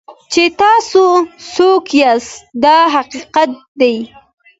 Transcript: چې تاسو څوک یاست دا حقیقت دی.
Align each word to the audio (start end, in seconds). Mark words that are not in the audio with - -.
چې 0.31 0.43
تاسو 0.61 1.03
څوک 1.53 1.85
یاست 2.01 2.33
دا 2.63 2.77
حقیقت 2.95 3.49
دی. 3.79 3.95